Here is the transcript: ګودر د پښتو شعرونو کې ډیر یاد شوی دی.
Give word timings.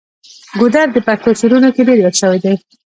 ګودر 0.59 0.87
د 0.93 0.97
پښتو 1.07 1.31
شعرونو 1.39 1.69
کې 1.75 1.81
ډیر 1.87 1.97
یاد 2.03 2.15
شوی 2.21 2.39
دی. 2.43 2.53